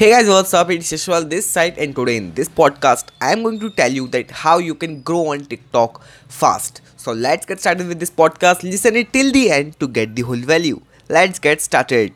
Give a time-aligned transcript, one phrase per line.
[0.00, 0.70] Hey guys, what's up?
[0.70, 4.06] It's Yashwal this side, and today in this podcast, I am going to tell you
[4.08, 6.80] that how you can grow on TikTok fast.
[6.96, 8.62] So let's get started with this podcast.
[8.62, 10.80] Listen it till the end to get the whole value.
[11.10, 12.14] Let's get started.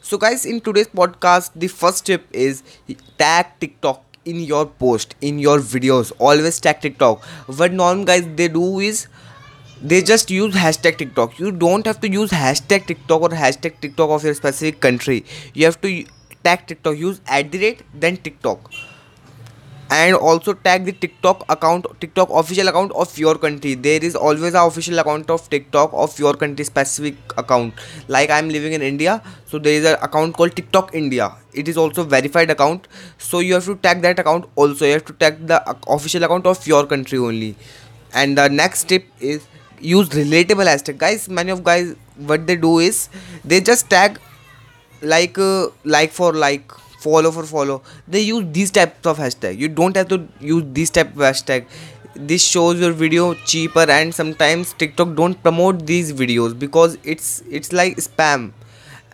[0.00, 2.62] So guys, in today's podcast, the first tip is
[3.18, 6.12] tag TikTok in your post, in your videos.
[6.20, 7.24] Always tag TikTok.
[7.46, 9.08] What norm guys they do is
[9.82, 11.40] they just use hashtag TikTok.
[11.40, 15.24] You don't have to use hashtag TikTok or hashtag TikTok of your specific country.
[15.52, 16.04] You have to
[16.44, 16.96] tag TikTok.
[16.96, 18.70] Use at the rate then TikTok,
[19.90, 23.74] and also tag the TikTok account, TikTok official account of your country.
[23.74, 27.74] There is always a official account of TikTok of your country specific account.
[28.08, 31.32] Like I'm living in India, so there is an account called TikTok India.
[31.52, 32.88] It is also verified account,
[33.18, 34.84] so you have to tag that account also.
[34.86, 37.56] You have to tag the official account of your country only.
[38.12, 39.46] And the next tip is
[39.80, 41.94] use relatable hashtag guys many of guys
[42.28, 43.08] what they do is
[43.44, 44.18] they just tag
[45.04, 47.82] like uh, like for like follow for follow.
[48.08, 49.58] They use these types of hashtag.
[49.58, 51.66] You don't have to use this type of hashtag.
[52.16, 57.72] This shows your video cheaper and sometimes tiktok don't promote these videos because it's it's
[57.72, 58.52] like spam.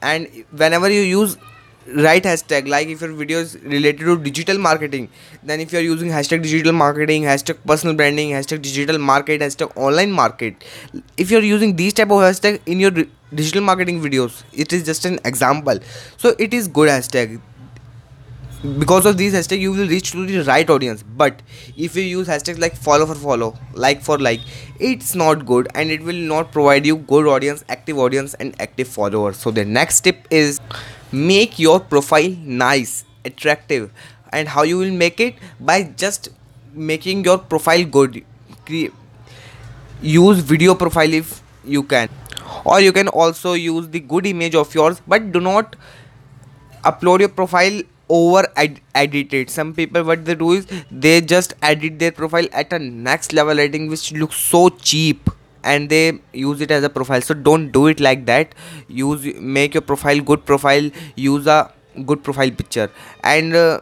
[0.02, 1.36] And whenever you use
[1.86, 5.09] right hashtag like if your video is related to digital marketing
[5.42, 9.73] then if you are using hashtag digital marketing hashtag personal branding hashtag digital market hashtag
[9.77, 10.62] online market
[11.17, 12.91] if you're using these type of hashtag in your
[13.34, 15.78] digital marketing videos it is just an example.
[16.17, 17.41] So it is good hashtag.
[18.78, 21.03] Because of these hashtags you will reach to the right audience.
[21.03, 21.41] But
[21.78, 24.41] if you use hashtags like follow for follow like for like
[24.78, 28.89] it's not good and it will not provide you good audience active audience and active
[28.89, 29.39] followers.
[29.39, 30.61] So the next tip is
[31.12, 33.91] make your profile nice attractive
[34.33, 35.34] and how you will make it?
[35.58, 36.28] By just
[36.72, 38.25] making your profile good.
[40.02, 42.08] Use video profile if you can.
[42.64, 45.77] Or you can also use the good image of yours but do not
[46.84, 51.98] upload your profile over ed- edited some people what they do is they just edit
[51.98, 55.30] their profile at a next level editing which looks so cheap
[55.62, 57.20] and they use it as a profile.
[57.20, 58.54] So don't do it like that.
[58.88, 61.72] Use make your profile good profile use a
[62.06, 62.90] good profile picture.
[63.22, 63.80] And uh,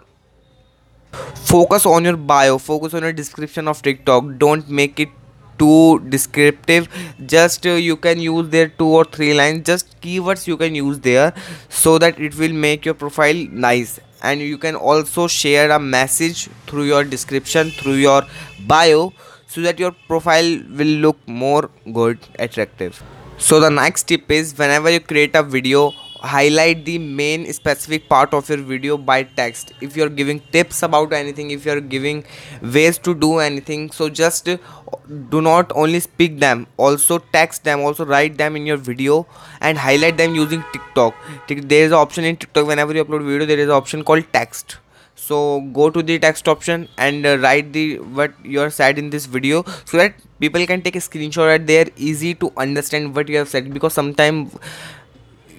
[1.34, 4.38] focus on your bio focus on your description of tiktok.
[4.38, 5.10] Don't make it
[5.58, 6.88] too descriptive.
[7.26, 9.66] Just uh, you can use there two or three lines.
[9.66, 11.34] Just keywords you can use there
[11.68, 13.98] so that it will make your profile nice.
[14.22, 18.22] And you can also share a message through your description through your
[18.66, 19.12] bio
[19.48, 23.02] so that your profile will look more good attractive.
[23.38, 28.34] So the next tip is whenever you create a video highlight the main specific part
[28.34, 29.72] of your video by text.
[29.80, 32.24] If you're giving tips about anything if you're giving
[32.60, 38.04] ways to do anything so just do not only speak them also text them also
[38.04, 39.26] write them in your video
[39.60, 41.14] and highlight them using tiktok.
[41.48, 44.24] There is an option in tiktok whenever you upload video there is an option called
[44.32, 44.78] text
[45.18, 49.10] so go to the text option and uh, write the what you are said in
[49.10, 53.14] this video so that people can take a screenshot and they are easy to understand
[53.14, 54.56] what you have said because sometimes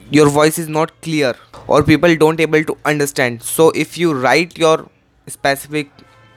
[0.09, 1.35] your voice is not clear
[1.67, 3.43] or people don't able to understand.
[3.43, 4.89] So if you write your
[5.27, 5.91] specific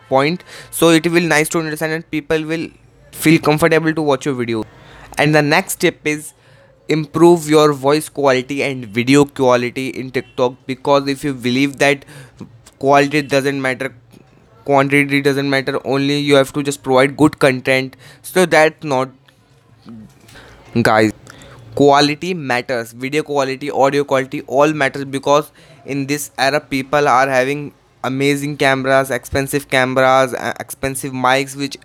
[0.09, 2.69] point so it will nice to understand and people will
[3.12, 4.65] feel comfortable to watch your video.
[5.16, 6.34] And the next tip is
[6.88, 12.05] improve your voice quality and video quality in tiktok because if you believe that
[12.84, 13.94] quality doesn't matter
[14.65, 17.97] quantity doesn't matter only you have to just provide good content.
[18.22, 19.10] So that's not
[20.82, 21.12] guys
[21.75, 22.93] quality matters.
[22.93, 25.53] Video quality audio quality all matters because
[25.84, 27.72] in this era people are having
[28.04, 31.76] amazing cameras expensive cameras expensive mics which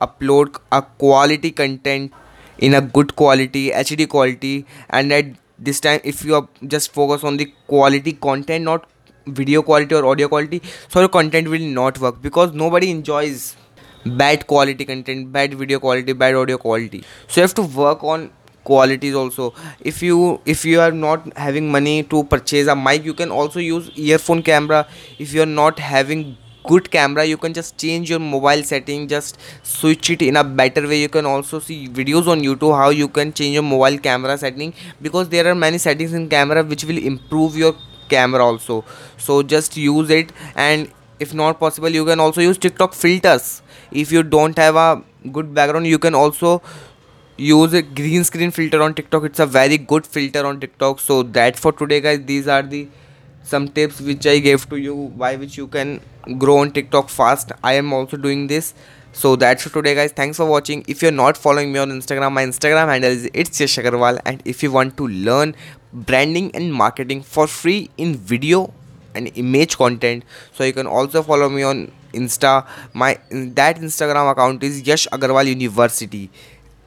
[0.00, 2.12] upload a quality content
[2.58, 4.66] in a good quality hd quality.
[4.88, 5.26] And at
[5.58, 8.88] this time if you are just focus on the quality content not
[9.26, 13.56] video quality or audio quality so your content will not work because nobody enjoys
[14.04, 17.04] bad quality content bad video quality bad audio quality.
[17.28, 18.30] So you have to work on
[18.64, 19.54] qualities also.
[19.80, 23.60] If you if you are not having money to purchase a mic you can also
[23.60, 24.86] use earphone camera.
[25.18, 26.36] If you are not having
[26.66, 30.86] good camera you can just change your mobile setting just switch it in a better
[30.86, 31.00] way.
[31.00, 34.74] You can also see videos on youtube how you can change your mobile camera setting
[35.00, 37.74] because there are many settings in camera which will improve your
[38.10, 38.84] camera also.
[39.16, 43.62] So just use it and if not possible you can also use tiktok filters.
[43.90, 45.02] If you don't have a
[45.32, 46.62] good background you can also
[47.36, 49.24] use a green screen filter on tiktok.
[49.24, 51.00] It's a very good filter on tiktok.
[51.00, 52.24] So that for today guys.
[52.24, 52.88] These are the
[53.42, 56.00] some tips which i gave to you by which you can
[56.38, 57.52] grow on tiktok fast.
[57.64, 58.74] I am also doing this
[59.12, 60.12] so that's for today guys.
[60.12, 60.84] Thanks for watching.
[60.86, 64.42] If you're not following me on instagram my instagram handle is it's Yash Agarwal and
[64.44, 65.54] if you want to learn
[65.92, 68.72] branding and marketing for free in video
[69.14, 72.66] and image content so you can also follow me on insta.
[72.92, 76.30] My that instagram account is yash agarwal university.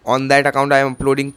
[0.05, 1.33] On that account i am uploading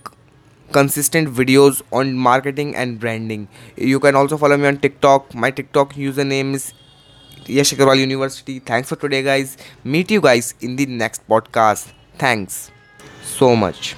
[0.73, 3.49] consistent videos on marketing and branding.
[3.77, 5.35] You can also follow me on tiktok.
[5.35, 6.73] My tiktok username is
[7.49, 8.59] yash agarwal university.
[8.59, 9.57] Thanks for today guys.
[9.85, 11.93] Meet you guys in the next podcast.
[12.19, 12.71] Thanks
[13.23, 13.95] so much